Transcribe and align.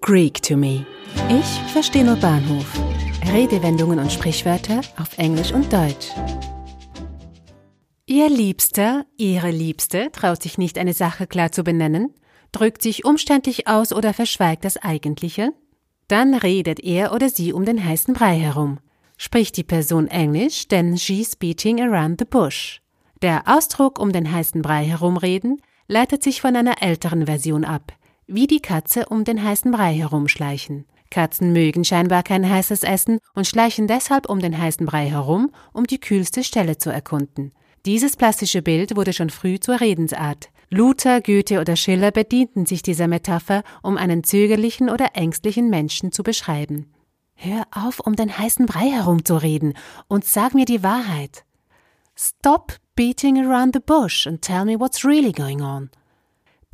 Greek 0.00 0.42
to 0.42 0.56
me. 0.56 0.84
Ich 1.28 1.72
verstehe 1.72 2.04
nur 2.04 2.16
Bahnhof. 2.16 2.66
Redewendungen 3.32 3.98
und 3.98 4.12
Sprichwörter 4.12 4.80
auf 4.98 5.16
Englisch 5.18 5.52
und 5.52 5.72
Deutsch. 5.72 6.08
Ihr 8.06 8.28
Liebster, 8.28 9.06
Ihre 9.16 9.50
Liebste 9.50 10.10
traut 10.12 10.42
sich 10.42 10.58
nicht, 10.58 10.76
eine 10.78 10.92
Sache 10.92 11.26
klar 11.26 11.52
zu 11.52 11.64
benennen, 11.64 12.12
drückt 12.52 12.82
sich 12.82 13.04
umständlich 13.04 13.66
aus 13.66 13.92
oder 13.92 14.12
verschweigt 14.12 14.64
das 14.64 14.76
Eigentliche? 14.76 15.52
Dann 16.08 16.34
redet 16.34 16.80
er 16.80 17.14
oder 17.14 17.30
sie 17.30 17.52
um 17.52 17.64
den 17.64 17.82
heißen 17.82 18.12
Brei 18.12 18.38
herum. 18.38 18.78
Spricht 19.16 19.56
die 19.56 19.64
Person 19.64 20.08
Englisch, 20.08 20.68
denn 20.68 20.98
she's 20.98 21.34
beating 21.34 21.80
around 21.80 22.20
the 22.20 22.26
bush. 22.26 22.82
Der 23.22 23.44
Ausdruck 23.46 23.98
um 23.98 24.12
den 24.12 24.30
heißen 24.30 24.60
Brei 24.60 24.84
herumreden 24.84 25.62
leitet 25.88 26.22
sich 26.22 26.40
von 26.40 26.56
einer 26.56 26.82
älteren 26.82 27.26
Version 27.26 27.64
ab, 27.64 27.92
wie 28.26 28.46
die 28.46 28.60
Katze 28.60 29.06
um 29.06 29.24
den 29.24 29.42
heißen 29.42 29.70
Brei 29.70 29.94
herumschleichen. 29.94 30.86
Katzen 31.10 31.52
mögen 31.52 31.84
scheinbar 31.84 32.22
kein 32.22 32.48
heißes 32.48 32.82
Essen 32.82 33.18
und 33.34 33.46
schleichen 33.46 33.86
deshalb 33.86 34.28
um 34.28 34.40
den 34.40 34.56
heißen 34.58 34.86
Brei 34.86 35.08
herum, 35.08 35.50
um 35.72 35.86
die 35.86 36.00
kühlste 36.00 36.42
Stelle 36.42 36.78
zu 36.78 36.90
erkunden. 36.90 37.52
Dieses 37.86 38.16
plastische 38.16 38.62
Bild 38.62 38.96
wurde 38.96 39.12
schon 39.12 39.30
früh 39.30 39.60
zur 39.60 39.80
Redensart. 39.80 40.48
Luther, 40.70 41.20
Goethe 41.20 41.60
oder 41.60 41.76
Schiller 41.76 42.10
bedienten 42.10 42.66
sich 42.66 42.82
dieser 42.82 43.06
Metapher, 43.06 43.62
um 43.82 43.96
einen 43.96 44.24
zögerlichen 44.24 44.88
oder 44.88 45.10
ängstlichen 45.14 45.70
Menschen 45.70 46.10
zu 46.10 46.22
beschreiben. 46.22 46.92
Hör 47.34 47.64
auf, 47.70 48.00
um 48.00 48.16
den 48.16 48.36
heißen 48.36 48.66
Brei 48.66 48.90
herumzureden 48.90 49.74
und 50.08 50.24
sag 50.24 50.54
mir 50.54 50.64
die 50.64 50.82
Wahrheit. 50.82 51.44
Stop 52.16 52.78
beating 52.96 53.38
around 53.38 53.74
the 53.74 53.80
bush 53.80 54.26
and 54.26 54.40
tell 54.40 54.64
me 54.64 54.78
what's 54.78 55.04
really 55.04 55.32
going 55.32 55.60
on. 55.60 55.90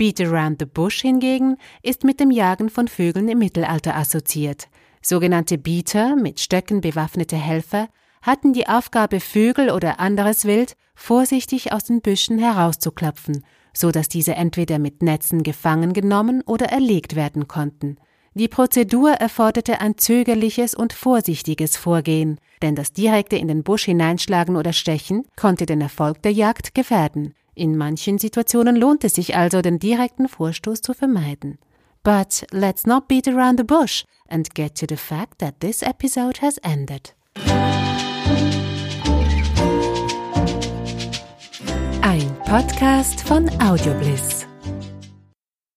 Beat 0.01 0.19
around 0.23 0.57
the 0.59 0.65
bush 0.65 1.03
hingegen 1.03 1.59
ist 1.83 2.05
mit 2.05 2.21
dem 2.21 2.31
Jagen 2.31 2.71
von 2.71 2.89
Vögeln 2.89 3.29
im 3.29 3.39
Mittelalter 3.39 3.95
assoziiert. 3.95 4.69
Sogenannte 5.03 5.59
Beater, 5.59 6.17
mit 6.17 6.41
Stöcken 6.41 6.81
bewaffnete 6.81 7.37
Helfer, 7.37 7.87
hatten 8.23 8.55
die 8.55 8.67
Aufgabe, 8.67 9.21
Vögel 9.21 9.71
oder 9.71 10.01
anderes 10.01 10.47
Wild 10.47 10.75
vorsichtig 10.95 11.75
aus 11.75 11.85
den 11.85 12.01
Büschen 12.01 12.39
herauszuklopfen, 12.39 13.45
so 13.75 13.91
dass 13.91 14.09
diese 14.09 14.37
entweder 14.37 14.79
mit 14.79 15.03
Netzen 15.03 15.43
gefangen 15.43 15.93
genommen 15.93 16.41
oder 16.47 16.71
erlegt 16.71 17.15
werden 17.15 17.47
konnten. 17.47 17.99
Die 18.33 18.49
Prozedur 18.49 19.11
erforderte 19.11 19.83
ein 19.83 19.99
zögerliches 19.99 20.75
und 20.75 20.95
vorsichtiges 20.95 21.77
Vorgehen, 21.77 22.41
denn 22.63 22.75
das 22.75 22.95
direkte 22.95 23.37
in 23.37 23.49
den 23.49 23.65
Busch 23.65 23.85
hineinschlagen 23.85 24.57
oder 24.57 24.73
stechen 24.73 25.27
konnte 25.37 25.67
den 25.67 25.83
Erfolg 25.83 26.23
der 26.23 26.33
Jagd 26.33 26.75
gefährden. 26.75 27.35
In 27.61 27.77
manchen 27.77 28.17
Situationen 28.17 28.75
lohnt 28.75 29.05
es 29.05 29.17
sich 29.17 29.37
also, 29.37 29.61
den 29.61 29.79
direkten 29.79 30.29
Vorstoß 30.29 30.81
zu 30.81 30.95
vermeiden. 30.95 31.59
But 32.03 32.47
let's 32.53 32.87
not 32.87 33.07
beat 33.07 33.29
around 33.29 33.59
the 33.59 33.65
bush 33.65 34.05
and 34.31 34.55
get 34.55 34.77
to 34.77 34.87
the 34.89 34.97
fact 34.97 35.41
that 35.41 35.61
this 35.61 35.83
episode 35.83 36.41
has 36.41 36.57
ended. 36.63 37.15
Ein 42.01 42.35
Podcast 42.47 43.21
von 43.29 43.51
Audiobliss. 43.61 44.47